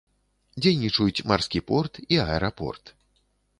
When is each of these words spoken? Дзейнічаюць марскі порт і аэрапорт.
Дзейнічаюць 0.65 1.25
марскі 1.33 1.63
порт 1.69 1.93
і 2.13 2.21
аэрапорт. 2.25 2.95